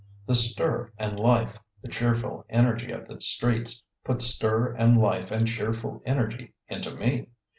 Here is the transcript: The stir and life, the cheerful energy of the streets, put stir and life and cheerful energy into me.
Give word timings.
The 0.25 0.33
stir 0.33 0.91
and 0.97 1.19
life, 1.19 1.59
the 1.83 1.87
cheerful 1.87 2.43
energy 2.49 2.91
of 2.91 3.07
the 3.07 3.21
streets, 3.21 3.83
put 4.03 4.19
stir 4.23 4.73
and 4.73 4.97
life 4.97 5.29
and 5.29 5.47
cheerful 5.47 6.01
energy 6.07 6.55
into 6.67 6.95
me. 6.95 7.27